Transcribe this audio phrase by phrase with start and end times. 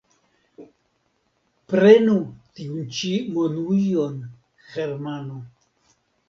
[1.73, 2.15] Prenu
[2.61, 4.17] tiun ĉi monujon,
[4.73, 5.39] Hermano.